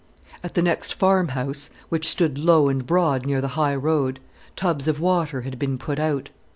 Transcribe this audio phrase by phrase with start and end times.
[0.43, 4.19] At the next farm house, which stood low and broad near the high road,
[4.55, 6.31] tubs of water had been put out.